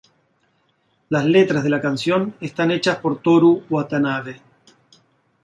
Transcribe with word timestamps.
Las 1.09 1.25
letras 1.25 1.63
de 1.63 1.69
la 1.69 1.79
canción 1.79 2.33
están 2.41 2.71
hechas 2.71 2.97
por 2.97 3.21
Tōru 3.21 3.65
Watanabe. 3.69 4.41